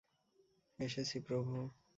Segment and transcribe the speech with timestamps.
[0.79, 1.55] এসেছি, প্রভু।